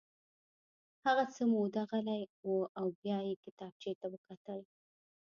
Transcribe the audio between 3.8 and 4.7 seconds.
ته وکتل